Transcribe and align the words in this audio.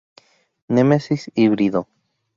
Nemesis 0.67 1.29
Híbrido. 1.35 1.87